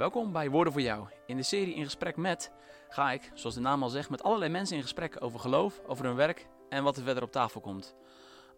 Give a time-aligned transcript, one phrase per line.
[0.00, 1.06] Welkom bij Woorden voor Jou.
[1.26, 2.52] In de serie In Gesprek met
[2.88, 6.04] ga ik, zoals de naam al zegt, met allerlei mensen in gesprek over geloof, over
[6.04, 7.94] hun werk en wat er verder op tafel komt.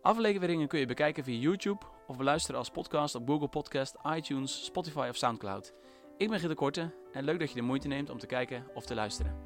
[0.02, 5.06] Afleveringen kun je bekijken via YouTube of beluisteren als podcast op Google Podcast, iTunes, Spotify
[5.10, 5.74] of Soundcloud.
[6.16, 8.84] Ik ben Gitte Korte en leuk dat je de moeite neemt om te kijken of
[8.84, 9.36] te luisteren.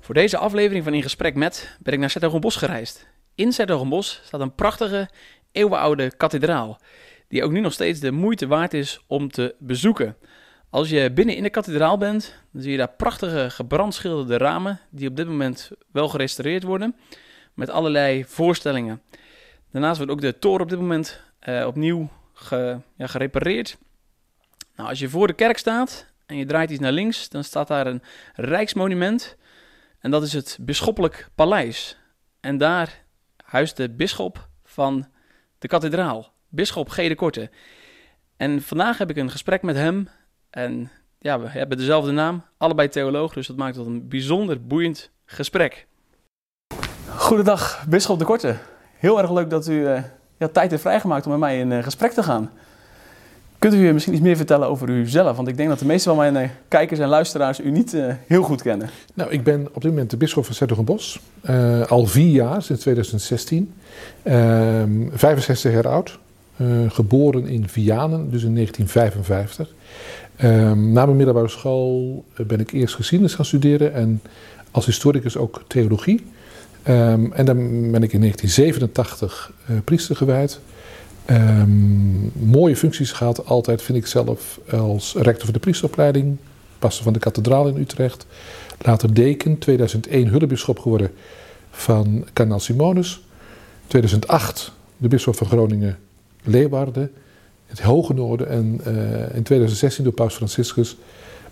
[0.00, 3.14] Voor deze aflevering van In Gesprek met ben ik naar Zettergenbos gereisd.
[3.34, 5.08] In Zettergenbos staat een prachtige,
[5.56, 6.80] eeuwenoude kathedraal,
[7.28, 10.16] die ook nu nog steeds de moeite waard is om te bezoeken.
[10.70, 15.08] Als je binnen in de kathedraal bent, dan zie je daar prachtige gebrandschilderde ramen, die
[15.08, 16.96] op dit moment wel gerestaureerd worden,
[17.54, 19.02] met allerlei voorstellingen.
[19.70, 22.08] Daarnaast wordt ook de toren op dit moment uh, opnieuw
[22.96, 23.78] ja, gerepareerd.
[24.76, 27.68] Nou, als je voor de kerk staat en je draait iets naar links, dan staat
[27.68, 28.02] daar een
[28.34, 29.36] rijksmonument.
[30.00, 31.96] En dat is het Bisschoppelijk Paleis.
[32.40, 33.04] En daar
[33.44, 35.06] huist de bisschop van
[35.58, 36.96] de kathedraal, bisschop G.
[36.96, 37.50] de Korte.
[38.36, 40.08] En vandaag heb ik een gesprek met hem.
[40.50, 45.10] En ja, we hebben dezelfde naam, allebei theoloog, dus dat maakt het een bijzonder boeiend
[45.24, 45.86] gesprek.
[47.08, 48.56] Goedendag, bisschop de Korte.
[48.96, 49.88] Heel erg leuk dat u
[50.38, 52.50] ja, tijd heeft vrijgemaakt om met mij in uh, gesprek te gaan.
[53.68, 55.36] Kunt u misschien iets meer vertellen over uzelf?
[55.36, 58.14] Want ik denk dat de meeste van mijn eh, kijkers en luisteraars u niet uh,
[58.26, 58.90] heel goed kennen.
[59.14, 61.20] Nou, ik ben op dit moment de bisschop van Zettergenbos.
[61.50, 63.72] Uh, al vier jaar, sinds 2016.
[64.24, 66.18] 65 jaar oud.
[66.88, 69.74] geboren in Vianen, dus in 1955.
[70.92, 73.94] na mijn middelbare school ben ik eerst geschiedenis gaan studeren.
[73.94, 74.22] En
[74.70, 76.26] als historicus ook theologie.
[76.88, 77.56] Um, en dan
[77.90, 79.52] ben ik in 1987
[79.84, 80.60] priester gewijd.
[81.30, 86.36] Um, mooie functies gehad, altijd vind ik zelf als rector van de priesteropleiding,
[86.78, 88.26] pastor van de kathedraal in Utrecht,
[88.78, 91.10] later deken, 2001 hullebisschop geworden
[91.70, 93.20] van Kanaal Simonus,
[93.86, 95.98] 2008 de bisschop van Groningen
[96.42, 97.12] Leeuwarden,
[97.66, 100.96] het Hoge Noorden en uh, in 2016 door Paus Franciscus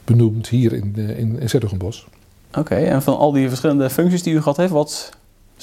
[0.04, 1.40] benoemd hier in, uh, in,
[2.58, 5.10] Oké, en van al die verschillende functies die u gehad heeft, wat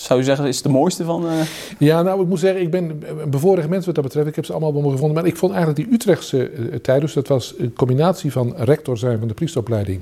[0.01, 1.25] zou je zeggen, is het de mooiste van?
[1.25, 1.31] Uh...
[1.77, 4.27] Ja, nou, ik moet zeggen, ik ben een bevoorrecht mens wat dat betreft.
[4.27, 5.17] Ik heb ze allemaal wel gevonden.
[5.17, 8.97] Maar ik vond eigenlijk die Utrechtse uh, tijd, dus dat was een combinatie van rector
[8.97, 10.01] zijn van de priesteropleiding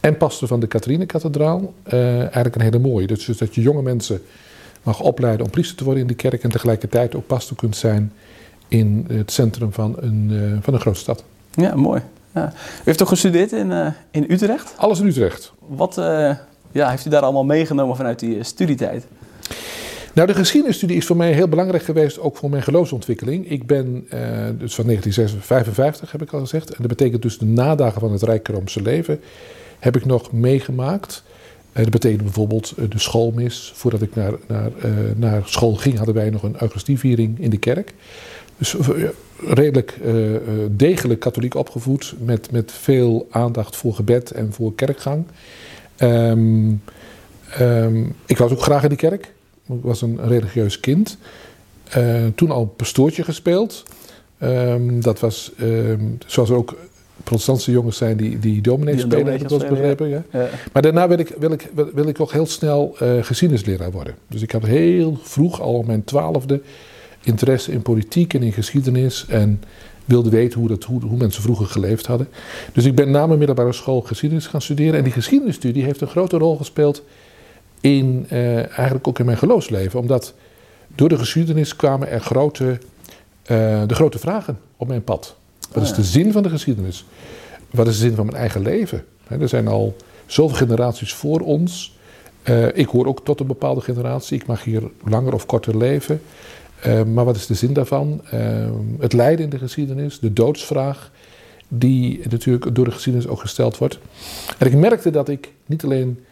[0.00, 3.06] en pastor van de Catharine-kathedraal, uh, eigenlijk een hele mooie.
[3.06, 4.22] Dus, dus, dat je jonge mensen
[4.82, 8.12] mag opleiden om priester te worden in de kerk en tegelijkertijd ook pastor kunt zijn
[8.68, 11.24] in het centrum van een, van een grote stad.
[11.50, 12.02] Ja, mooi.
[12.34, 12.52] Ja.
[12.54, 14.74] U heeft toch gestudeerd in, in Utrecht?
[14.76, 15.52] Alles in Utrecht.
[15.66, 15.94] Wat
[16.72, 19.06] ja, heeft u daar allemaal meegenomen vanuit die studietijd?
[20.14, 23.50] Nou, de geschiedenisstudie is voor mij heel belangrijk geweest, ook voor mijn geloofsontwikkeling.
[23.50, 24.20] Ik ben uh,
[24.58, 26.68] dus van 1955, heb ik al gezegd.
[26.68, 29.20] En dat betekent dus de nadagen van het Rijkeromse leven
[29.78, 31.22] heb ik nog meegemaakt.
[31.72, 33.72] Uh, dat betekent bijvoorbeeld uh, de schoolmis.
[33.74, 34.70] Voordat ik naar, naar,
[35.16, 37.94] naar school ging, hadden wij nog een Eucharistieviering in de kerk.
[38.56, 38.76] Dus
[39.46, 39.98] redelijk
[40.70, 45.24] degelijk katholiek opgevoed, met, met veel aandacht voor gebed en voor kerkgang.
[45.98, 46.82] Um,
[47.60, 49.32] um, ik was ook graag in de kerk.
[49.72, 51.18] Ik was een religieus kind.
[51.96, 53.82] Uh, toen al pastoortje gespeeld.
[54.42, 56.76] Um, dat was, um, zoals er ook
[57.24, 60.08] protestantse jongens zijn die, die dominee spelen, heb ik wel begrepen.
[60.08, 60.22] Ja.
[60.32, 60.48] Ja.
[60.72, 64.14] Maar daarna wil ik, wil, ik, wil, ik ook heel snel uh, geschiedenisleraar worden.
[64.28, 66.60] Dus ik had heel vroeg, al mijn twaalfde,
[67.22, 69.26] interesse in politiek en in geschiedenis.
[69.28, 69.62] En
[70.04, 72.28] wilde weten hoe, dat, hoe, hoe mensen vroeger geleefd hadden.
[72.72, 74.94] Dus ik ben na mijn middelbare school geschiedenis gaan studeren.
[74.94, 77.02] En die geschiedenisstudie heeft een grote rol gespeeld
[77.80, 80.00] in, uh, eigenlijk ook in mijn geloofsleven.
[80.00, 80.34] Omdat
[80.94, 85.36] door de geschiedenis kwamen er grote, uh, de grote vragen op mijn pad.
[85.72, 87.04] Wat is de zin van de geschiedenis?
[87.70, 89.04] Wat is de zin van mijn eigen leven?
[89.28, 89.96] er zijn al
[90.26, 91.98] zoveel generaties voor ons.
[92.44, 94.38] Uh, ik hoor ook tot een bepaalde generatie.
[94.38, 96.22] Ik mag hier langer of korter leven.
[96.86, 98.20] Uh, maar wat is de zin daarvan?
[98.34, 98.40] Uh,
[98.98, 101.10] het lijden in de geschiedenis, de doodsvraag,
[101.68, 103.98] die natuurlijk door de geschiedenis ook gesteld wordt.
[104.58, 106.24] En ik merkte dat ik niet alleen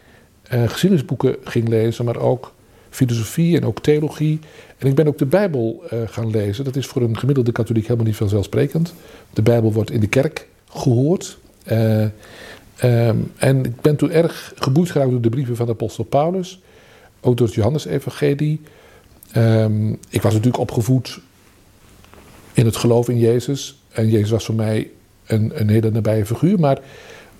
[0.49, 2.53] geschiedenisboeken ging lezen, maar ook
[2.89, 4.39] filosofie en ook theologie.
[4.77, 6.63] En ik ben ook de Bijbel uh, gaan lezen.
[6.63, 8.93] Dat is voor een gemiddelde katholiek helemaal niet vanzelfsprekend.
[9.33, 11.37] De Bijbel wordt in de kerk gehoord.
[11.71, 12.01] Uh,
[12.83, 16.61] um, en ik ben toen erg geboeid geraakt door de brieven van de apostel Paulus.
[17.21, 18.61] Ook door het Johannes-evangelie.
[19.37, 21.19] Um, ik was natuurlijk opgevoed
[22.53, 23.81] in het geloof in Jezus.
[23.91, 24.89] En Jezus was voor mij
[25.25, 26.59] een, een hele nabije figuur.
[26.59, 26.79] Maar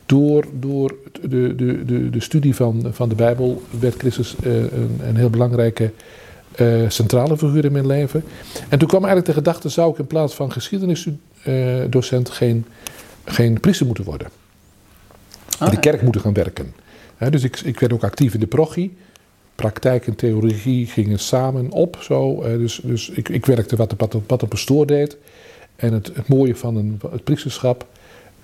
[0.09, 4.99] door, door de, de, de, de studie van, van de Bijbel werd Christus uh, een,
[5.03, 5.91] een, heel belangrijke
[6.61, 8.23] uh, centrale figuur in mijn leven.
[8.69, 12.65] En toen kwam eigenlijk de gedachte: zou ik in plaats van geschiedenisdocent uh, geen,
[13.25, 14.27] geen priester moeten worden?
[15.59, 16.73] Ah, in de kerk moeten gaan werken.
[17.29, 18.97] dus ik, ik werd ook actief in de prochie.
[19.55, 21.97] praktijk en theorie gingen samen op.
[22.01, 22.41] Zo.
[22.41, 25.17] Eh, dus dus ik, ik werkte wat, wat, wat een pastoor deed.
[25.75, 27.98] En het, het mooie van een, het priesterschap, eh,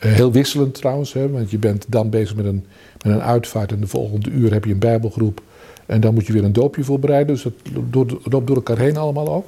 [0.08, 2.66] heel wisselend trouwens, hè, want je bent dan bezig met een,
[3.04, 5.42] met een uitvaart en de volgende uur heb je een bijbelgroep.
[5.86, 7.44] En dan moet je weer een doopje voorbereiden, dus
[7.90, 9.46] dat loopt door elkaar heen allemaal ook.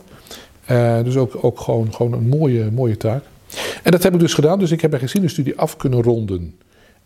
[0.72, 3.24] Uh, dus ook, ook gewoon, gewoon een mooie, mooie taak.
[3.84, 6.56] En dat heb ik dus gedaan, dus ik heb mijn gezinnenstudie af kunnen ronden.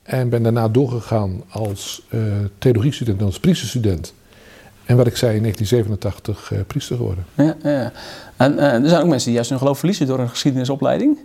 [0.03, 2.21] En ben daarna doorgegaan als uh,
[2.57, 4.13] theologiestudent, als priesterstudent.
[4.85, 7.25] En wat ik zei, in 1987 uh, priester geworden.
[7.35, 7.91] Ja, ja.
[8.37, 11.17] En er zijn ook mensen die juist hun geloof verliezen door een geschiedenisopleiding.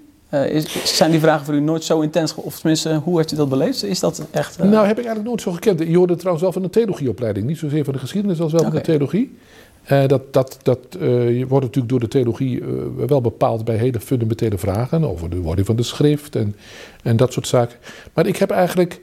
[0.45, 2.35] Uh, is, zijn die vragen voor u nooit zo intens?
[2.35, 3.85] Of tenminste, hoe heeft u dat beleefd?
[3.85, 4.59] Is dat echt...
[4.59, 5.81] Nou, heb ik eigenlijk nooit zo gekend.
[5.81, 7.47] Je hoorde trouwens wel van de theologieopleiding.
[7.47, 9.37] Niet zozeer van de geschiedenis als wel van de theologie.
[9.91, 12.63] Uh, dat dat, dat uh, wordt natuurlijk door de theologie
[13.07, 16.57] wel bepaald bij hele fundamentele vragen over de wording van de schrift en,
[17.03, 17.77] en dat soort zaken.
[18.13, 19.01] Maar ik heb eigenlijk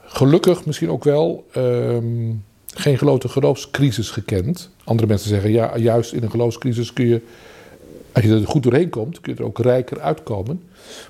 [0.00, 2.44] gelukkig misschien ook wel um,
[2.74, 4.70] geen grote geloofscrisis gekend.
[4.84, 7.20] Andere mensen zeggen ja, juist in een geloofscrisis kun je
[8.12, 10.62] als je er goed doorheen komt, kun je er ook rijker uitkomen.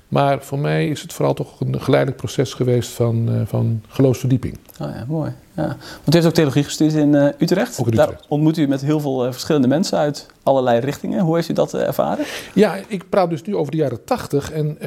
[0.07, 4.57] Maar voor mij is het vooral toch een geleidelijk proces geweest van, uh, van geloofsverdieping.
[4.81, 5.31] Oh ja, mooi.
[5.55, 5.67] Ja.
[5.67, 7.79] Want u heeft ook theologie gestudeerd in uh, Utrecht.
[7.79, 8.09] Ook in Utrecht.
[8.09, 11.23] Daar ontmoet u met heel veel uh, verschillende mensen uit allerlei richtingen.
[11.23, 12.25] Hoe heeft u dat ervaren?
[12.53, 14.51] Ja, ik praat dus nu over de jaren tachtig.
[14.51, 14.77] En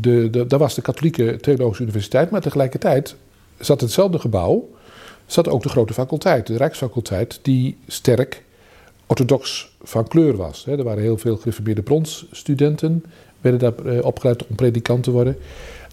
[0.00, 2.30] de, de, daar was de katholieke theologische universiteit.
[2.30, 3.14] Maar tegelijkertijd
[3.58, 4.68] zat hetzelfde gebouw.
[5.26, 8.42] Zat ook de grote faculteit, de Rijksfaculteit, die sterk
[9.06, 10.66] orthodox van kleur was.
[10.66, 13.04] Er waren heel veel gereformeerde bronsstudenten,
[13.40, 15.36] werden daar eh, opgeleid om predikant te worden.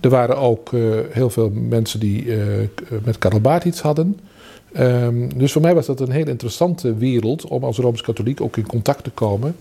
[0.01, 2.39] Er waren ook eh, heel veel mensen die eh,
[3.03, 4.19] met Karel Baart iets hadden.
[4.79, 8.65] Um, dus voor mij was dat een heel interessante wereld om als Rooms-Katholiek ook in
[8.65, 9.55] contact te komen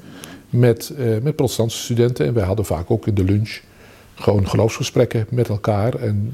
[0.51, 2.27] met, met protestantse studenten.
[2.27, 3.61] En wij hadden vaak ook in de lunch
[4.15, 5.95] gewoon geloofsgesprekken met elkaar.
[5.95, 6.33] En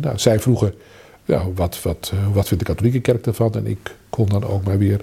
[0.00, 0.74] nou, zij vroegen,
[1.24, 3.54] ja, wat, wat, wat vindt de katholieke kerk ervan?
[3.54, 5.00] En ik kon dan ook maar weer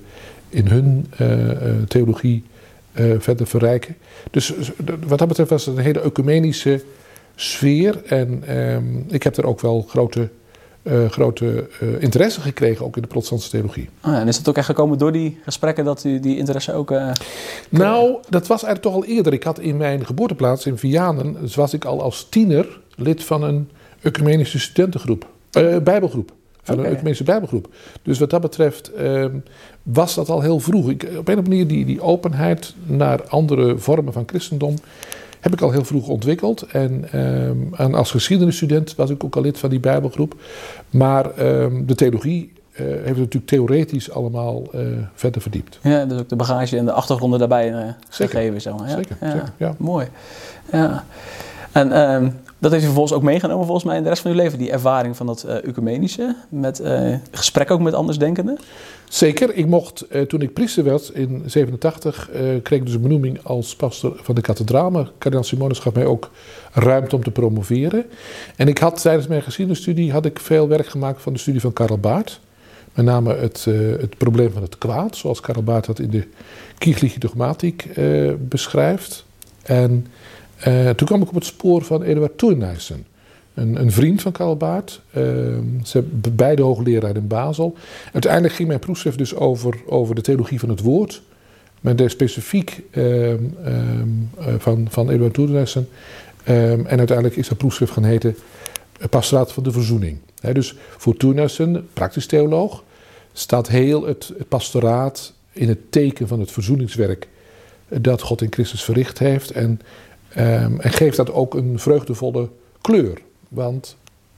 [0.49, 1.27] in hun uh,
[1.87, 2.43] theologie
[2.93, 3.95] uh, verder verrijken.
[4.31, 4.53] Dus
[5.07, 6.83] wat dat betreft was het een hele ecumenische
[7.35, 8.03] sfeer.
[8.05, 10.29] En um, ik heb er ook wel grote,
[10.83, 11.67] uh, grote
[11.99, 13.89] interesse gekregen, ook in de protestantse theologie.
[14.05, 16.73] Oh ja, en is het ook echt gekomen door die gesprekken dat u die interesse
[16.73, 16.89] ook...
[17.69, 19.33] nou, dat was eigenlijk toch al eerder.
[19.33, 23.43] Ik had in mijn geboorteplaats in Vianen, dus was ik al als tiener lid van
[23.43, 23.69] een
[24.01, 25.27] ecumenische studentengroep,
[25.83, 26.31] bijbelgroep
[26.65, 26.85] van okay.
[26.85, 27.67] een ecumenische bijbelgroep.
[28.01, 29.43] Dus wat dat betreft um,
[29.83, 30.89] was dat al heel vroeg.
[30.89, 34.75] Ik, op een of andere manier die, die openheid naar andere vormen van christendom
[35.39, 36.61] heb ik al heel vroeg ontwikkeld.
[36.61, 40.35] En, um, en als geschiedenisstudent was ik ook al lid van die bijbelgroep.
[40.89, 44.81] Maar um, de theologie uh, heeft het natuurlijk theoretisch allemaal uh,
[45.13, 45.79] verder verdiept.
[45.81, 47.79] Ja, dus ook de bagage en de achtergronden daarbij uh,
[48.09, 48.61] gegeven.
[48.61, 48.89] Zeg maar.
[48.89, 48.95] ja.
[48.95, 49.31] Zeker, ja.
[49.31, 49.75] zeker, ja.
[49.77, 50.07] Mooi.
[50.71, 51.05] Ja.
[51.71, 51.91] En
[52.59, 54.57] dat heeft u vervolgens ook meegenomen volgens mij in de rest van uw leven.
[54.57, 56.35] Die ervaring van dat uh, ecumenische.
[56.49, 58.57] Met uh, gesprek ook met andersdenkenden.
[59.09, 59.53] Zeker.
[59.53, 62.29] Ik mocht, uh, toen ik priester werd in 87,
[62.63, 64.91] kreeg ik dus een benoeming als pastor van de kathedraal.
[64.91, 66.31] Maar kardinaal Simonis gaf mij ook
[66.71, 68.05] ruimte om te promoveren.
[68.55, 71.73] En ik had tijdens mijn geschiedenisstudie had ik veel werk gemaakt van de studie van
[71.73, 72.39] Karel Baart.
[72.93, 73.65] Met name het,
[73.99, 76.27] het probleem van het kwaad, zoals Karel Baart dat in de
[76.77, 77.89] kirchliche dogmatiek
[78.39, 79.25] beschrijft.
[79.63, 80.07] En
[80.67, 83.05] uh, toen kwam ik op het spoor van Eduard Thurnhuizen.
[83.53, 85.01] Een, een, vriend van Karl Baart.
[85.17, 85.23] Uh,
[85.83, 87.75] ze beide hoogleraar in Basel.
[88.13, 91.21] Uiteindelijk ging mijn proefschrift dus over, over de theologie van het woord.
[91.81, 93.33] Met de specifiek uh,
[94.57, 95.89] van, van Eduard Thurnhuizen.
[96.43, 98.35] en uiteindelijk is dat proefschrift gaan heten
[99.09, 100.17] Pastoraat van de Verzoening.
[100.53, 102.83] Dus voor Thurnhuizen, praktisch theoloog,
[103.33, 107.27] staat heel het, het pastoraat in het teken van het verzoeningswerk
[107.87, 109.51] dat God in Christus verricht heeft.
[109.51, 109.81] En
[110.37, 112.49] Um, en geeft dat ook een vreugdevolle
[112.81, 113.21] kleur.
[113.47, 113.95] Want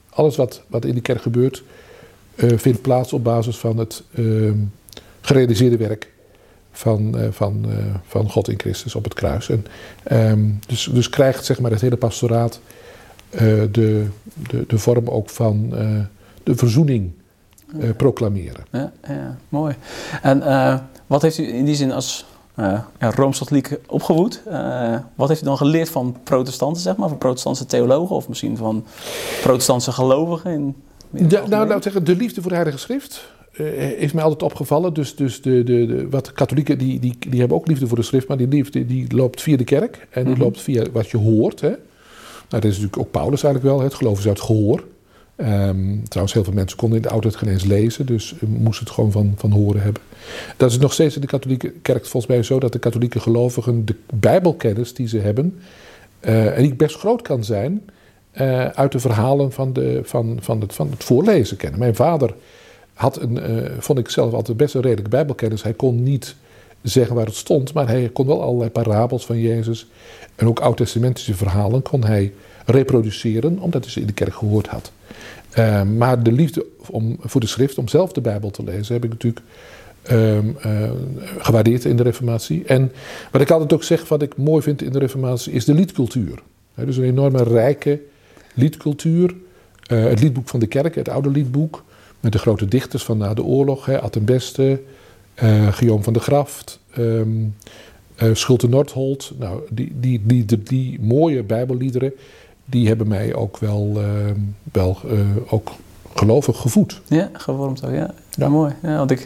[0.10, 1.64] alles wat, wat in de kerk gebeurt,
[2.36, 4.52] uh, vindt plaats op basis van het uh,
[5.22, 6.12] gerealiseerde werk
[6.72, 7.66] van, uh, van,
[8.08, 9.50] van God in Christus op het kruis.
[9.50, 9.66] En,
[10.12, 12.60] um, dus, dus krijgt zeg maar, het hele pastoraat
[13.30, 14.06] de,
[14.50, 15.70] de, de vorm ook van
[16.44, 17.12] de verzoening
[17.98, 18.66] proclameren.
[18.72, 19.76] Ja, ja, mooi.
[20.22, 20.40] En
[21.08, 22.26] wat heeft u in die zin als
[22.60, 24.42] uh, ja, Rooms-Katholiek opgevoed.
[24.48, 28.58] Uh, wat heeft u dan geleerd van protestanten, zeg maar, van protestantse theologen of misschien
[28.58, 28.86] van
[29.42, 30.52] protestantse gelovigen?
[30.52, 30.76] In,
[31.30, 34.94] nou, nou zeggen, de liefde voor de Heilige Schrift uh, heeft mij altijd opgevallen.
[34.94, 38.04] Dus, dus de, de, de, wat katholieken, die, die, die hebben ook liefde voor de
[38.04, 40.42] schrift, maar die liefde die loopt via de kerk en die mm -hmm.
[40.42, 41.62] loopt via wat je hoort.
[41.62, 41.70] Hè.
[41.70, 44.84] Nou, dat is natuurlijk ook Paulus eigenlijk wel, het geloof is uit gehoor.
[45.42, 48.94] Um, trouwens, heel veel mensen konden in de oudheid geen eens lezen, dus moesten het
[48.94, 50.02] gewoon van, van horen hebben.
[50.58, 53.86] Dat is nog steeds in de katholieke kerk volgens mij zo dat de katholieke gelovigen
[53.86, 55.60] de bijbelkennis die ze hebben,
[56.22, 57.90] uh, en die best groot kan zijn,
[58.34, 61.80] uh, uit de verhalen van, de, van, van, het, van het voorlezen kennen.
[61.80, 62.34] Mijn vader
[62.94, 65.64] had een, eh, vond ik zelf altijd best een redelijke bijbelkennis.
[65.64, 66.36] Hij kon niet
[66.82, 69.88] zeggen waar het stond, maar hij kon wel allerlei parabels van Jezus
[70.36, 72.34] en ook oud-testamentische verhalen kon hij
[72.66, 74.92] reproduceren, omdat hij ze in de kerk gehoord had.
[75.58, 79.04] Uh, maar de liefde om, voor de schrift, om zelf de Bijbel te lezen, heb
[79.04, 79.46] ik natuurlijk
[80.12, 80.92] um, uh,
[81.38, 82.66] gewaardeerd in de Reformatie.
[82.66, 82.92] En
[83.32, 86.42] wat ik altijd ook zeg, wat ik mooi vind in de Reformatie, is de liedcultuur.
[86.76, 88.02] Dus een enorme rijke
[88.54, 89.36] liedcultuur.
[89.92, 91.84] Uh, het liedboek van de kerk, het oude liedboek,
[92.20, 94.82] met de grote dichters van na de oorlog, hè, Ad Beste,
[95.44, 97.22] uh, Guillaume van der Graft, uh,
[98.34, 99.32] Schulte Nordholt.
[99.40, 102.14] Nou, die, die, die, die, mooie bijbelliederen,
[102.70, 104.04] die hebben mij ook wel, uh,
[104.72, 104.98] wel
[105.50, 105.72] ook
[106.16, 107.02] gelovig gevoed.
[107.08, 108.14] Ja, gevormd ook, ja.
[108.30, 108.50] ja.
[108.50, 108.74] Mooi.
[108.82, 109.20] Ja, want ik,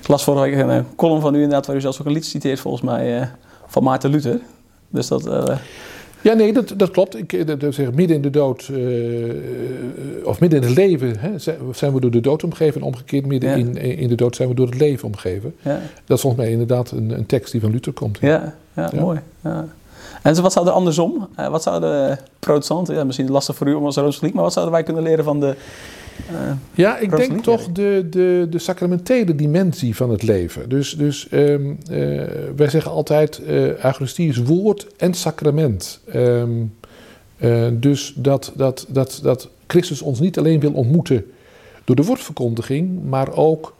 [0.00, 2.26] ik las vorige week een column van u inderdaad, waar u zelfs ook een lied
[2.26, 3.30] citeert volgens mij,
[3.66, 4.40] van Maarten Luther.
[4.88, 5.58] Dus dat...
[6.22, 7.16] Ja, nee, dat, dat klopt.
[7.16, 11.38] Ik, dat, midden in de dood, uh, of midden in het leven, hè,
[11.72, 12.80] zijn we door de dood omgeven.
[12.80, 13.56] En omgekeerd, midden ja.
[13.56, 15.54] in, in de dood zijn we door het leven omgeven.
[15.62, 15.80] Ja.
[16.04, 18.18] Dat is volgens mij inderdaad een, een tekst die van Luther komt.
[18.20, 19.20] Ja, ja, mooi.
[20.22, 23.96] En wat zouden andersom, uh, wat zouden protestanten, ja, misschien lastig voor u om als
[23.96, 25.56] Rooms-Katholiek, maar wat zouden wij kunnen leren van de
[26.30, 30.68] uh, ja, ik denk toch de, de, de sacramentele dimensie van het leven.
[30.68, 32.22] Dus, dus um, uh,
[32.56, 36.00] wij zeggen altijd, uh, Eucharistie is woord en sacrament.
[36.14, 36.74] Um,
[37.72, 41.24] dus dat, dat, dat, dat Christus ons niet alleen wil ontmoeten
[41.84, 43.74] door de woordverkondiging, maar ook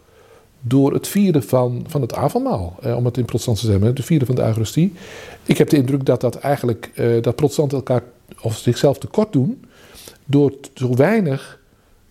[0.63, 2.77] door het vieren van, van het avondmaal.
[2.97, 4.93] om het in protestant te zeggen, het vieren van de Eucharistie.
[5.45, 6.91] Ik heb de indruk dat dat eigenlijk,
[7.21, 8.03] dat protestanten elkaar
[8.41, 9.65] of zichzelf tekort doen
[10.25, 11.61] door zo weinig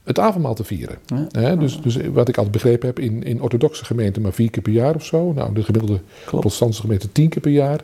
[0.04, 0.98] het avondmaal te vieren.
[1.32, 1.56] Ja.
[1.56, 4.72] dus, dus wat ik altijd begrepen heb, in, in orthodoxe gemeenten maar vier keer per
[4.72, 5.34] jaar of zo.
[5.34, 7.80] Nou, de gemiddelde protestantse gemeente tien keer per jaar.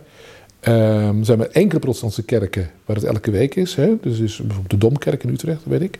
[0.62, 3.76] Um, er zijn maar enkele protestantse kerken waar het elke week is.
[3.76, 3.94] Hè?
[4.02, 6.00] Dus is bijvoorbeeld de Domkerk in Utrecht, weet ik.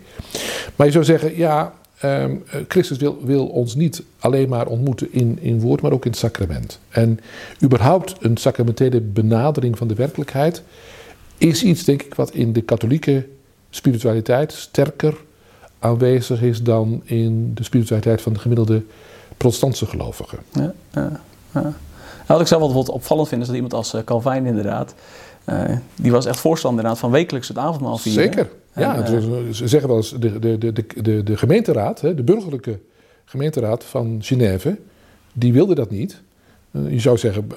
[0.76, 5.60] Maar je zou zeggen, ja, um, Christus wil, ons niet alleen maar ontmoeten in, in
[5.60, 6.80] woord, maar ook in het sacrament.
[6.90, 7.20] En
[7.64, 10.64] überhaupt een sacramentele benadering van de werkelijkheid
[11.38, 13.28] is iets, denk ik, wat in de katholieke
[13.70, 15.18] spiritualiteit sterker
[15.80, 18.84] aanwezig is dan in de spiritualiteit van de gemiddelde
[19.38, 20.40] protestantse gelovigen.
[20.52, 21.22] Ja, ja,
[21.54, 21.74] ja.
[22.28, 24.94] Nou, wat ik zelf wat opvallend vind is dat iemand als uh, Calvijn inderdaad,
[25.96, 28.24] die was echt voorstander inderdaad van wekelijks het avondmaal vieren.
[28.24, 29.06] Zeker, ja.
[29.06, 32.80] En, uh, ze zeggen wel eens, de, de, de, de, de gemeenteraad, de burgerlijke
[33.26, 34.78] gemeenteraad van Genève,
[35.34, 36.22] die wilde dat niet.
[36.88, 37.48] Je zou zeggen,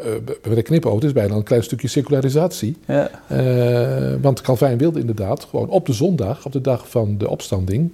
[0.49, 2.77] met een knipoog, het is bijna een klein stukje secularisatie.
[2.87, 3.11] Ja.
[3.33, 7.93] Uh, want Calvijn wilde inderdaad gewoon op de zondag, op de dag van de opstanding,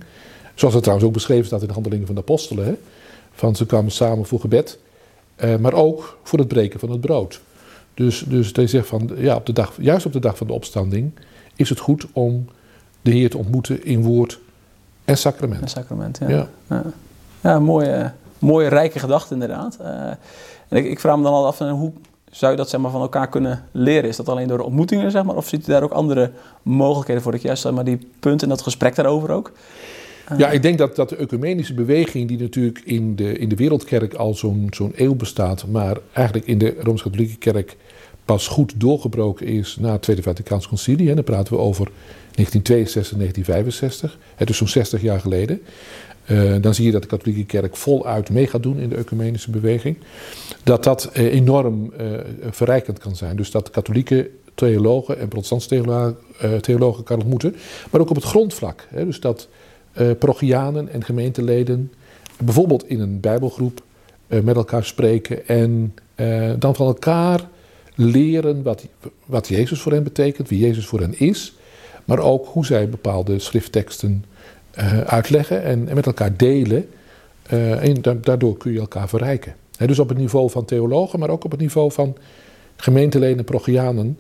[0.55, 2.75] zoals het trouwens ook beschreven staat in de handelingen van de apostelen, hè,
[3.33, 4.79] van ze kwamen samen voor gebed,
[5.45, 7.41] uh, maar ook voor het breken van het brood.
[7.97, 10.53] Dus, dus hij zegt van, ja, op de dag, juist op de dag van de
[10.53, 11.13] opstanding
[11.55, 12.49] is het goed om
[13.03, 14.39] de Heer te ontmoeten in woord
[15.05, 15.61] en sacrament.
[15.61, 16.29] En sacrament, ja.
[16.29, 16.83] Ja, ja.
[17.41, 19.79] ja mooie, mooie rijke gedachte inderdaad.
[19.81, 19.89] Uh,
[20.69, 21.93] en ik, ik, vraag me dan al af, hoe
[22.31, 24.09] zou je dat zeg maar, van elkaar kunnen leren?
[24.09, 25.37] Is dat alleen door ontmoetingen, zeg maar?
[25.37, 26.31] Of ziet u daar ook andere
[26.63, 27.33] mogelijkheden voor?
[27.33, 29.53] Dat juist zeg maar, die punten en dat gesprek daarover ook?
[30.37, 34.15] Ja, ik denk dat, dat de ecumenische beweging, die natuurlijk in de, in de Wereldkerk
[34.15, 37.77] al zo'n zo'n eeuw bestaat, maar eigenlijk in de Rooms-Katholieke Kerk
[38.25, 41.15] pas goed doorgebroken is na het Tweede Vaticaans Concilie.
[41.15, 41.91] Dan praten we over
[42.35, 45.61] 1962, 1965, dus zo'n 60 jaar geleden.
[46.31, 49.51] Uh, dan zie je dat de katholieke kerk voluit mee gaat doen in de ecumenische
[49.51, 49.97] beweging.
[50.63, 52.19] Dat dat uh, enorm uh,
[52.51, 53.37] verrijkend kan zijn.
[53.37, 56.17] Dus dat katholieke theologen en protestantse theologen,
[56.61, 57.57] theologen kan ontmoeten.
[57.91, 58.87] Maar ook op het grondvlak.
[58.91, 59.49] Hè, dus dat
[60.19, 61.93] parochianen en gemeenteleden
[62.45, 63.83] bijvoorbeeld in een bijbelgroep
[64.27, 65.49] met elkaar spreken.
[65.49, 65.95] En
[66.59, 67.49] dan van elkaar
[67.97, 68.87] leren wat,
[69.27, 71.57] wat Jezus voor hen betekent, wie Jezus voor hen is.
[72.05, 74.25] Maar ook hoe zij bepaalde schriftteksten
[74.79, 76.89] uh, uitleggen en, en, met elkaar delen.
[77.53, 79.55] Uh, en da daardoor kun je elkaar verrijken.
[79.87, 82.17] Dus op het niveau van theologen, maar ook op het niveau van
[82.77, 84.19] gemeenteleden, progianen,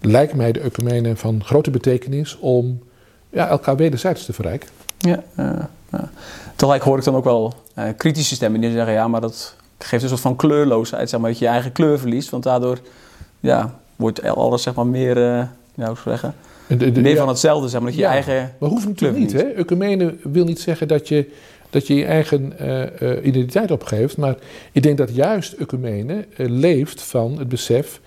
[0.00, 2.82] lijkt mij de ecumene van grote betekenis om
[3.30, 4.68] ja, elkaar wederzijds te verrijken.
[5.02, 5.22] Ja,
[5.90, 6.10] ja.
[6.56, 10.02] tegelijk hoor ik dan ook wel uh, kritische stemmen die zeggen: ja, maar dat geeft
[10.02, 12.30] een soort van kleurloosheid, zeg maar, dat je je eigen kleur verliest.
[12.30, 12.78] Want daardoor
[13.40, 15.16] ja, wordt alles zeg maar meer,
[15.76, 16.34] uh, zeggen,
[16.66, 18.54] de, de, meer van hetzelfde, zeg maar, dat je, je eigen.
[18.58, 19.42] Maar hoeft natuurlijk niet, hè?
[19.42, 21.30] Ecumene wil niet zeggen dat je
[21.72, 24.16] dat je je eigen uh, identiteit opgeeft.
[24.16, 24.36] Maar
[24.72, 28.00] ik denk dat juist ecumene uh, leeft van het besef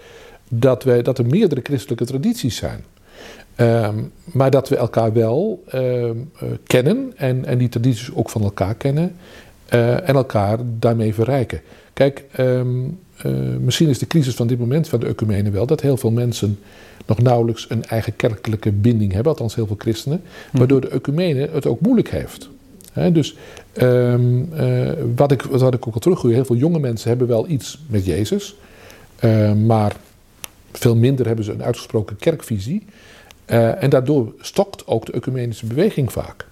[0.50, 2.84] dat, wij, dat er meerdere christelijke tradities zijn.
[3.58, 6.18] Um, maar dat we elkaar wel ehm,
[6.64, 9.16] kennen en, en die tradities ook van elkaar kennen
[9.70, 11.62] en elkaar daarmee verrijken.
[11.94, 13.00] Kijk, um,
[13.60, 16.60] misschien is de crisis van dit moment van de ecumene wel dat heel veel mensen
[17.06, 20.22] nog nauwelijks een eigen kerkelijke binding hebben, althans heel veel christenen,
[20.52, 22.50] waardoor de ecumene het ook moeilijk heeft.
[23.12, 23.36] dus
[23.74, 27.48] ehm, eh, wat, ik, wat ik ook al teruggooi, heel veel jonge mensen hebben wel
[27.50, 28.56] iets met Jezus.
[29.20, 29.96] Ehm, maar
[30.72, 32.86] veel minder hebben ze een uitgesproken kerkvisie.
[33.48, 36.46] Uh, en daardoor stokt ook de ecumenische beweging vaak.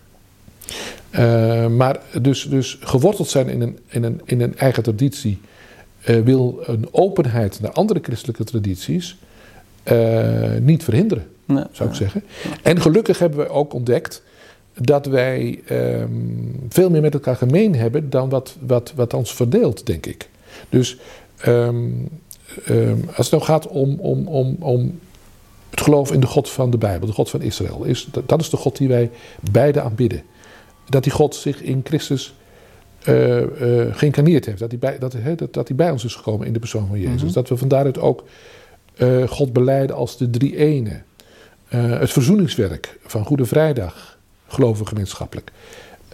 [1.12, 5.40] Uh, maar dus, dus geworteld zijn in een, in een, in een eigen traditie
[6.08, 9.18] uh, wil een openheid naar andere christelijke tradities
[10.60, 12.24] niet verhinderen, nee, zou ik zeggen.
[12.62, 14.24] En gelukkig hebben we ook ontdekt
[14.78, 19.86] dat wij um, veel meer met elkaar gemeen hebben dan wat, wat, wat ons verdeelt,
[19.86, 20.30] denk ik.
[20.70, 20.98] Dus
[21.48, 22.10] um,
[22.70, 25.00] um, als het nou gaat om, om, om, om
[25.74, 28.50] het geloof in de God van de Bijbel, de God van Israël, is, dat, is
[28.50, 29.12] de God die wij
[29.51, 30.22] beide aanbidden.
[30.89, 32.34] Dat die God zich in Christus
[33.08, 33.46] uh, uh,
[33.92, 34.60] geïncarneerd heeft.
[34.60, 36.88] Dat hij, bij, dat, he, dat, dat hij bij ons is gekomen in de persoon
[36.88, 37.13] van Jezus.
[37.13, 37.34] Mm -hmm.
[37.34, 38.24] Dat we van daaruit ook
[38.98, 41.01] uh, God beleiden als de drie ene.
[41.68, 45.51] het verzoeningswerk van Goede Vrijdag geloven gemeenschappelijk.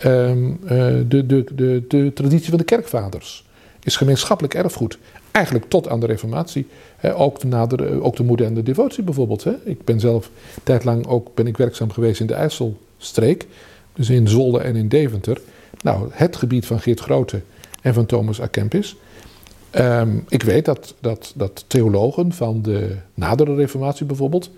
[0.05, 0.59] Um,
[1.07, 3.45] de, de, de, de traditie van de kerkvaders
[3.83, 4.97] is gemeenschappelijk erfgoed.
[5.39, 6.67] Eigenlijk tot aan de reformatie.
[6.97, 9.43] He, ook, de nader, ook de moderne devotie bijvoorbeeld.
[9.43, 9.53] He.
[9.63, 10.29] Ik ben zelf
[10.63, 13.47] tijdlang ook ben ik werkzaam geweest in de IJsselstreek.
[13.93, 15.41] Dus in Zolder en in Deventer.
[15.81, 17.41] Nou, het gebied van Geert Grote
[17.81, 18.47] en van Thomas A.
[18.47, 18.95] Kempis.
[19.75, 24.49] Um, ik weet dat, dat, dat theologen van de nadere reformatie bijvoorbeeld...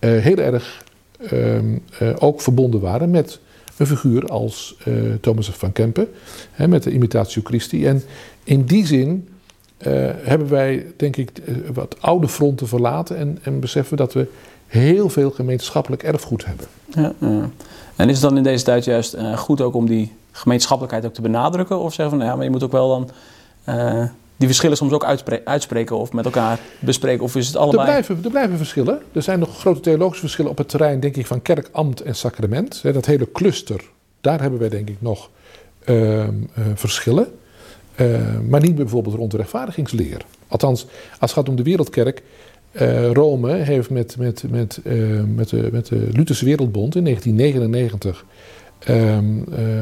[0.00, 0.84] Uh, heel erg
[1.32, 3.40] um, uh, ook verbonden waren met
[3.76, 4.76] een figuur als
[5.20, 6.08] Thomas van Kempen.
[6.50, 7.86] Hè, met de Imitatio Christi.
[7.86, 8.02] En
[8.44, 9.28] in die zin
[10.22, 11.30] hebben wij, denk ik,
[11.72, 14.26] wat oude fronten verlaten en, en beseffen dat we
[14.66, 16.66] heel veel gemeenschappelijk erfgoed hebben.
[16.86, 17.50] Ja, ja.
[17.96, 21.14] En is het dan in deze tijd juist uh, goed ook om die gemeenschappelijkheid ook
[21.14, 21.78] te benadrukken?
[21.78, 23.10] Of zeggen van, nou ja, maar je moet ook wel dan
[23.74, 24.04] uh,
[24.36, 27.24] die verschillen soms ook uitspre uitspreken of met elkaar bespreken?
[27.24, 27.80] Of is het allebei...
[27.80, 28.98] Er blijven, er blijven verschillen.
[29.12, 32.14] Er zijn nog grote theologische verschillen op het terrein, denk ik, van kerk, ambt en
[32.14, 32.82] sacrament.
[32.82, 33.84] Dat hele cluster,
[34.20, 35.30] daar hebben wij denk ik nog
[35.84, 36.24] uh,
[36.74, 37.26] verschillen.
[38.00, 40.24] Uh, maar niet bijvoorbeeld rond de rechtvaardigingsleer.
[40.48, 40.90] Althans, als
[41.20, 42.22] het gaat om de wereldkerk.
[42.72, 48.24] Uh, Rome heeft met, met, met, uh, met, de, met de Lutherse Wereldbond in 1999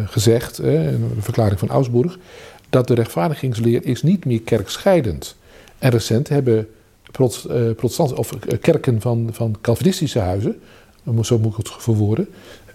[0.06, 2.18] gezegd, een verklaring van Augsburg,
[2.70, 5.36] dat de rechtvaardigingsleer is niet meer kerkscheidend.
[5.78, 6.68] En recent hebben
[7.76, 10.60] protestant, of kerken van, van Calvinistische huizen,
[11.22, 12.28] zo moet ik het verwoorden,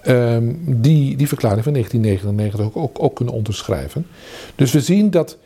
[0.07, 4.07] Um, die, die verklaring van 1999 ook, ook, kunnen onderschrijven.
[4.55, 5.37] Dus we zien dat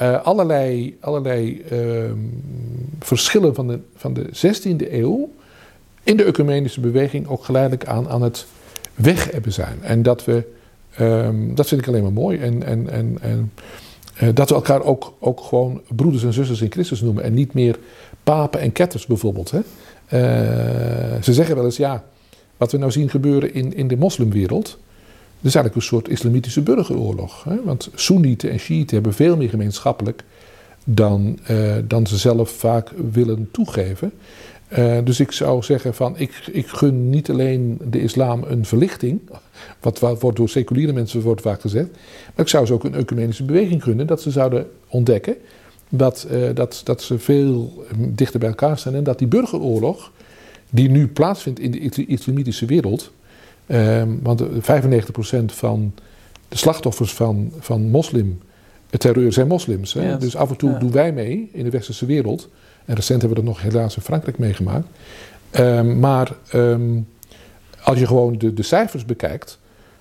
[0.00, 2.42] uh, allerlei, allerlei um,
[3.00, 5.30] verschillen van de, van de 16e eeuw
[6.02, 8.46] in de ecumenische beweging ook geleidelijk aan, aan het
[8.94, 9.78] wegebben zijn.
[9.82, 10.44] En dat we,
[11.00, 12.38] um, dat vind ik alleen maar mooi.
[12.38, 13.52] En, en, en, en
[14.22, 17.24] uh, dat we elkaar ook, ook gewoon broeders en zusters in Christus noemen.
[17.24, 17.78] En niet meer
[18.22, 19.50] papen en ketters bijvoorbeeld.
[19.50, 19.58] Hè?
[19.58, 22.04] Uh, ze zeggen wel eens ja.
[22.56, 24.64] Wat we nou zien gebeuren in, in de moslimwereld.
[24.64, 27.44] Dat is eigenlijk een soort islamitische burgeroorlog.
[27.44, 27.62] Hè?
[27.64, 30.24] Want Soenieten en Shiiten hebben veel meer gemeenschappelijk
[30.84, 34.12] dan, uh, dan ze zelf vaak willen toegeven.
[34.78, 39.20] Uh, dus ik zou zeggen van ik, ik gun niet alleen de islam een verlichting,
[39.80, 41.88] wat, wat wordt door seculiere mensen wordt vaak gezegd,
[42.34, 45.36] maar ik zou ze ook een ecumenische beweging gunnen, dat ze zouden ontdekken
[45.88, 50.12] dat, uh, dat, dat ze veel dichter bij elkaar zijn en dat die burgeroorlog
[50.70, 53.12] die nu plaatsvindt in de islamitische wereld.
[53.66, 54.46] Um, want 95%
[55.46, 55.92] van
[56.48, 59.92] de slachtoffers van, van moslimterreur zijn moslims.
[59.92, 60.18] Hè?
[60.18, 60.78] Dus af en toe ja.
[60.78, 62.48] doen wij mee in de westerse wereld.
[62.84, 64.86] En recent hebben we dat nog helaas in Frankrijk meegemaakt.
[65.52, 67.06] Um, maar um,
[67.82, 69.58] als je gewoon de, de cijfers bekijkt,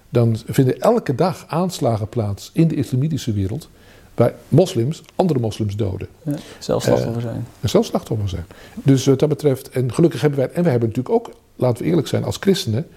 [0.10, 3.70] dan vinden elke dag aanslagen plaats in de islamitische wereld
[4.16, 6.08] waar moslims andere moslims doden.
[6.24, 7.36] Ja, zelf slachtoffer zijn.
[7.36, 8.46] Uh, en zelf slachtoffer zijn.
[8.74, 11.90] Dus wat dat betreft, en gelukkig hebben wij, en we hebben natuurlijk ook, laten we
[11.90, 12.88] eerlijk zijn, als christenen,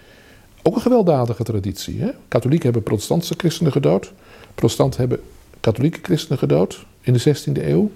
[0.63, 2.01] ook een gewelddadige traditie.
[2.01, 2.11] Hè?
[2.29, 4.13] Katholieken hebben protestantse christenen gedood.
[4.55, 5.21] Protestanten hebben
[5.61, 7.83] katholieke christenen gedood in de 16e eeuw.
[7.83, 7.91] Uh,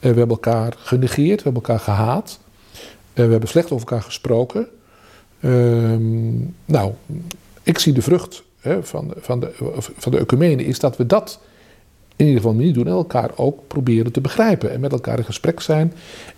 [0.00, 2.38] we hebben elkaar genegeerd, we hebben elkaar gehaat.
[3.14, 4.68] Uh, we hebben slecht over elkaar gesproken.
[5.40, 6.92] Ehm, nou,
[7.62, 9.52] ik zie de vrucht hè, van, van, de,
[9.96, 11.40] van de ecumene is dat we dat
[12.20, 12.86] in ieder geval niet doen.
[12.86, 14.72] En elkaar ook proberen te begrijpen.
[14.72, 15.92] En met elkaar in gesprek zijn.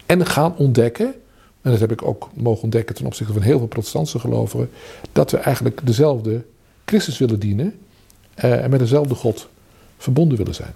[0.06, 1.14] En gaan ontdekken.
[1.62, 4.70] En dat heb ik ook mogen ontdekken ten opzichte van heel veel protestantse gelovigen.
[5.12, 6.42] Dat we eigenlijk dezelfde
[6.84, 7.78] Christus willen dienen.
[8.44, 9.48] Uh, en met dezelfde God
[9.98, 10.72] verbonden willen zijn.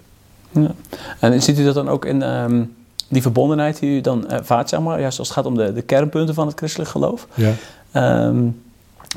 [0.51, 0.75] Ja.
[1.19, 2.75] En ziet u dat dan ook in um,
[3.07, 5.81] die verbondenheid die u dan ervaart, zeg maar, juist als het gaat om de, de
[5.81, 7.27] kernpunten van het christelijk geloof?
[7.33, 7.53] Ja.
[8.25, 8.61] Um,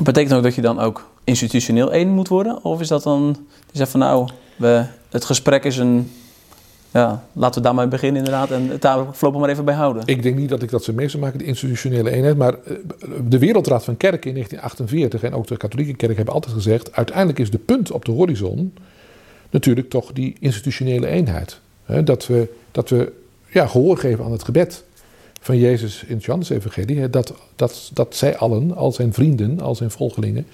[0.02, 2.64] betekent ook dat je dan ook institutioneel één moet worden?
[2.64, 3.36] Of is dat dan,
[3.70, 6.10] je zegt van nou, we, het gesprek is een.
[6.92, 10.02] Ja, laten we daarmee beginnen inderdaad en het daar voorlopig maar even bij houden.
[10.06, 12.36] Ik denk niet dat ik dat zo mee zou maken, de institutionele eenheid.
[12.36, 12.54] Maar
[13.28, 16.92] de Wereldraad van Kerken in 1948 en ook de katholieke kerk hebben altijd gezegd...
[16.92, 18.74] uiteindelijk is de punt op de horizon
[19.50, 21.60] natuurlijk toch die institutionele eenheid.
[22.04, 23.12] Dat we, dat we
[23.48, 24.84] ja, gehoor geven aan het gebed
[25.40, 27.10] van Jezus in het Johannes-evangelie.
[27.10, 30.46] Dat, dat, dat zij allen, al zijn vrienden, al zijn volgelingen,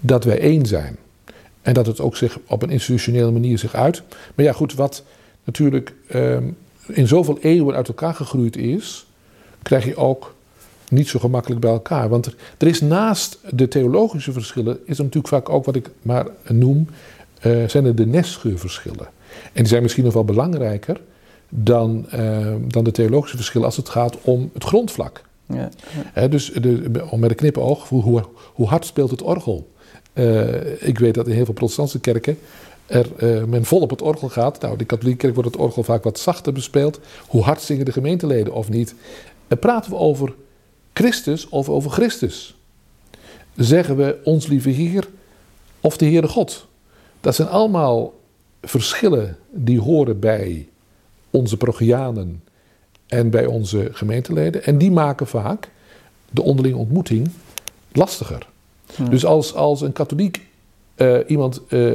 [0.00, 0.96] dat wij één zijn.
[1.62, 4.02] En dat het ook zich op een institutionele manier zich uit.
[4.34, 5.04] Maar ja, goed, wat
[5.44, 6.44] natuurlijk ehm,
[6.86, 9.06] in zoveel eeuwen uit elkaar gegroeid is,
[9.62, 10.34] krijg je ook
[10.90, 12.08] niet zo gemakkelijk bij elkaar.
[12.08, 15.90] Want er, er is naast de theologische verschillen, is er natuurlijk vaak ook wat ik
[16.02, 16.86] maar noem,
[17.46, 19.06] uh, zijn er de nestgeurverschillen.
[19.42, 21.00] En die zijn misschien nog wel belangrijker
[21.48, 25.22] dan, uh, dan de theologische verschillen als het gaat om het grondvlak.
[26.14, 29.69] Ja, dus de, met een knipoog, hoe, hoe hard speelt het orgel?
[30.14, 32.38] Uh, ik weet dat in heel veel protestantse kerken
[32.90, 34.60] er uh, men vol op het orgel gaat.
[34.60, 37.00] Nou, de katholieke kerk wordt het orgel vaak wat zachter bespeeld.
[37.26, 38.94] Hoe hard zingen de gemeenteleden of niet?
[39.48, 40.34] En praten we over
[40.92, 42.56] Christus of over Christus?
[43.56, 45.08] Zeggen we ons lieve Heer
[45.80, 46.66] of de Heere God?
[47.20, 48.14] Dat zijn allemaal
[48.62, 50.68] verschillen die horen bij
[51.30, 52.42] onze progianen
[53.06, 54.64] en bij onze gemeenteleden.
[54.64, 55.70] En die maken vaak
[56.30, 57.30] de onderlinge ontmoeting
[57.92, 58.49] lastiger.
[59.10, 60.40] Dus als, als een katholiek
[60.96, 61.92] uh, iemand uh,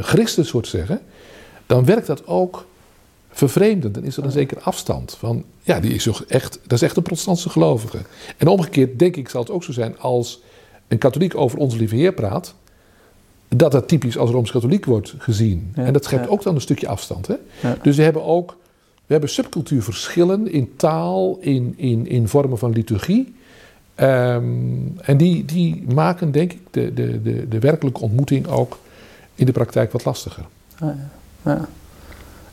[0.00, 1.00] Christus hoort zeggen,
[1.66, 2.66] dan werkt dat ook
[3.30, 3.94] vervreemdend.
[3.94, 6.96] Dan is er een zekere afstand van, ja, die is toch echt, dat is echt
[6.96, 7.98] een protestantse gelovige.
[8.36, 10.40] En omgekeerd denk ik zal het ook zo zijn als
[10.88, 12.54] een katholiek over onze lieve Heer praat,
[13.48, 15.72] dat dat typisch als Rooms-Katholiek wordt gezien.
[15.74, 16.30] Ja, en dat schept ja.
[16.30, 17.26] ook dan een stukje afstand.
[17.26, 17.34] Hè?
[17.62, 17.76] Ja.
[17.82, 18.56] Dus we hebben ook
[19.10, 23.34] we hebben subcultuurverschillen in taal, in, in, in vormen van liturgie.
[24.02, 28.78] Um, en die, die maken, denk ik, de, de, de, de werkelijke ontmoeting ook
[29.34, 30.44] in de praktijk wat lastiger.
[30.80, 30.96] Ja,
[31.44, 31.68] ja.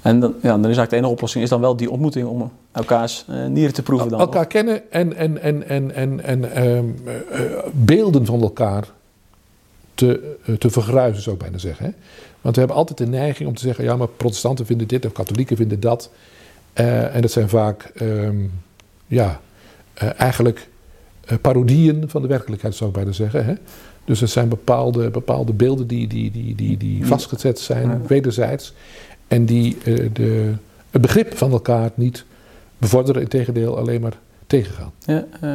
[0.02, 2.52] En dan, ja, dan is eigenlijk de enige oplossing is dan wel die ontmoeting om
[2.72, 4.10] elkaars uh, nieren te proeven.
[4.10, 7.14] Dan, elkaar kennen en, en, en, en, en, en um, uh,
[7.72, 8.88] beelden van elkaar
[9.94, 11.86] te, uh, te vergruizen, zou ik bijna zeggen.
[11.86, 11.92] Hè?
[12.42, 15.12] Want we hebben altijd de neiging om te zeggen: ja, maar protestanten vinden dit of
[15.12, 16.10] katholieken vinden dat.
[16.74, 18.52] en dat zijn vaak, um,
[19.08, 19.40] ja,
[20.18, 20.68] eigenlijk
[21.42, 23.46] parodieën van de werkelijkheid, zou ik bijna zeggen.
[23.46, 23.54] Hè?
[24.06, 28.02] Dus er zijn bepaalde, bepaalde beelden die, die, die, die, die vastgezet zijn, ja.
[28.08, 28.74] wederzijds.
[29.28, 30.54] En die uh, de,
[30.90, 32.26] het begrip van elkaar niet
[32.78, 34.92] bevorderen, in tegendeel alleen maar tegengaan.
[35.06, 35.50] Ja, uh,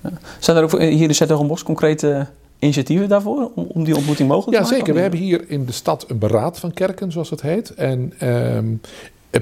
[0.00, 0.12] ja.
[0.38, 2.26] Zijn er ook hier in Zettergenbos concrete
[2.58, 4.76] initiatieven daarvoor, om, om, die ontmoeting mogelijk ja, te maken?
[4.76, 4.94] Ja, zeker.
[4.94, 7.74] We hebben hier in de stad een beraad van kerken, zoals het heet.
[7.74, 8.12] En
[8.56, 8.80] um,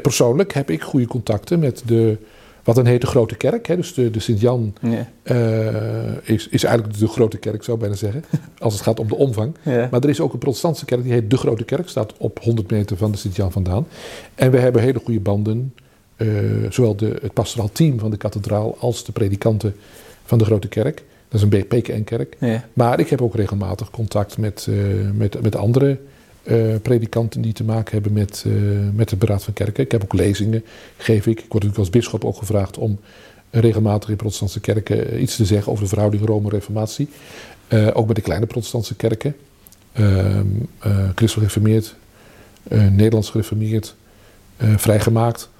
[0.02, 2.18] persoonlijk heb ik goede contacten met de
[2.64, 3.66] wat dan heet de Grote Kerk.
[3.66, 3.76] Hè?
[3.76, 5.08] Dus de, de Sint-Jan ja.
[5.22, 8.24] uh, is, is eigenlijk de Grote Kerk, zou ik bijna zeggen.
[8.58, 9.54] als het gaat om de omvang.
[9.62, 9.88] Ja.
[9.90, 11.88] Maar er is ook een protestantse kerk, die heet de Grote Kerk.
[11.88, 13.86] Staat op 100 meter van de Sint-Jan vandaan.
[14.34, 15.74] En we hebben hele goede banden.
[16.16, 19.74] Uh, zowel de, het pastoraal team van de kathedraal als de predikanten
[20.24, 21.02] van de Grote Kerk.
[21.28, 22.36] Dat is een PKN-kerk.
[22.40, 22.64] Ja.
[22.72, 25.98] Maar ik heb ook regelmatig contact met, uh, met, met andere
[26.44, 28.54] uh, predikanten die te maken hebben met, uh,
[28.94, 29.84] met het beraad van kerken.
[29.84, 30.64] Ik heb ook lezingen,
[30.96, 31.38] geef ik.
[31.38, 32.98] Ik word natuurlijk als bischop ook gevraagd om
[33.50, 37.08] regelmatig in protestantse kerken iets te zeggen over de verhouding Rome-Reformatie.
[37.68, 39.36] Uh, ook bij de kleine protestantse kerken.
[39.92, 40.46] Ehm,
[41.14, 41.94] Christel gereformeerd,
[42.68, 43.94] Nederlands gereformeerd,
[44.56, 45.50] vrijgemaakt.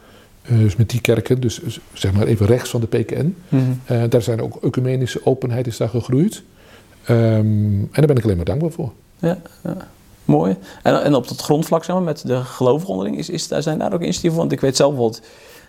[0.49, 1.61] dus met die kerken, dus
[1.93, 3.37] zeg maar even rechts van de PKN.
[3.49, 4.09] Mm -hmm.
[4.09, 6.43] daar zijn ook ecumenische openheid is daar gegroeid.
[7.11, 8.93] Um, en daar ben ik alleen maar dankbaar voor.
[9.19, 9.89] Ja, ja.
[10.25, 10.57] Mooi.
[10.83, 13.93] En, en op dat grondvlak, zeg maar, met de gelovigen onderling, is, is, zijn daar
[13.93, 14.39] ook initiatieven?
[14.39, 15.23] Want ik weet zelf bijvoorbeeld,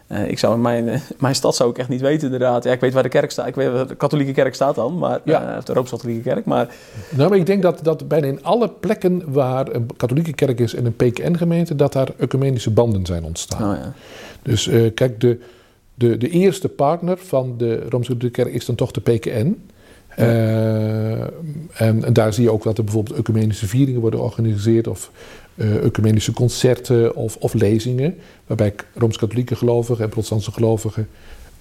[0.07, 2.63] uh, ik zou in mijn, uh, mijn stad zou ik echt niet weten inderdaad.
[2.63, 4.97] Ja, ik weet waar de kerk staat, ik weet waar de katholieke kerk staat dan,
[4.97, 5.51] maar, ja.
[5.51, 6.45] uh, of de Rooms-Katholieke kerk.
[6.45, 6.75] Maar...
[7.09, 10.75] Nou, maar ik denk dat, dat bijna in alle plekken waar een katholieke kerk is
[10.75, 13.71] en een PKN-gemeente, dat daar ecumenische banden zijn ontstaan.
[13.71, 13.93] Oh, ja.
[14.41, 15.39] Dus kijk, de,
[15.93, 19.67] de, de eerste partner van de Rooms-Katholieke kerk is dan toch de PKN.
[20.19, 21.21] Uh,
[21.81, 25.11] en, daar zie je ook dat er bijvoorbeeld ecumenische vieringen worden georganiseerd of
[25.55, 31.07] uh, ecumenische concerten of, of, lezingen, waarbij Rooms-Katholieke gelovigen en Protestantse gelovigen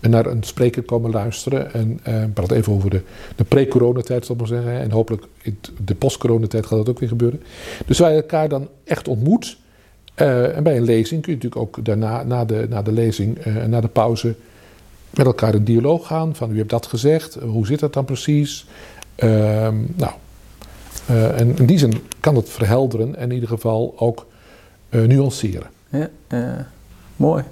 [0.01, 1.73] naar een spreker komen luisteren.
[1.73, 3.01] En uh, ik praat even over de,
[3.37, 4.81] de pre-coronatijd, zal ik maar zeggen.
[4.81, 7.43] En hopelijk in de post-coronatijd gaat dat ook weer gebeuren.
[7.87, 9.57] Dus je elkaar dan echt ontmoet.
[10.15, 13.71] en bij een lezing kun je natuurlijk ook daarna, na de, na de lezing en
[13.71, 14.35] na de pauze
[15.17, 16.35] met elkaar in dialoog gaan.
[16.35, 18.67] Van u hebt dat gezegd, hoe zit dat dan precies?
[19.17, 19.31] Uh,
[19.95, 20.13] nou,
[21.11, 24.27] uh, en in die zin kan het verhelderen en in ieder geval ook
[24.91, 25.67] uh, nuanceren.
[25.89, 26.09] Ja,
[27.17, 27.45] mooi.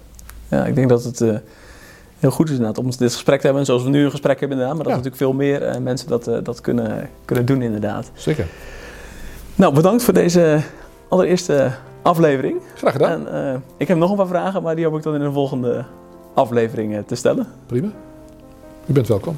[0.48, 1.18] Ja, ik denk dat het
[2.18, 3.64] heel goed is inderdaad om dit gesprek te hebben.
[3.64, 4.76] Zoals we nu een gesprek hebben inderdaad.
[4.76, 4.98] Maar dat ja.
[4.98, 8.10] natuurlijk veel meer mensen dat, dat kunnen, kunnen doen inderdaad.
[8.14, 8.46] Zeker.
[9.54, 10.60] Nou, bedankt voor deze
[11.08, 11.70] allereerste
[12.02, 12.60] aflevering.
[12.74, 13.28] Graag gedaan.
[13.28, 15.84] En, ik heb nog een paar vragen, maar die hoop ik dan in de volgende
[16.34, 17.46] afleveringen te stellen.
[17.66, 17.88] Prima.
[18.86, 19.36] U bent welkom.